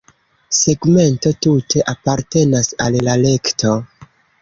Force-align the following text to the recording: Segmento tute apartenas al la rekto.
Segmento 0.59 1.33
tute 1.47 1.83
apartenas 1.95 2.73
al 2.89 3.01
la 3.11 3.19
rekto. 3.29 3.79